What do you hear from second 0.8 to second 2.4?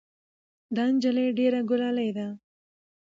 نجلۍ ډېره ګلالۍ ده.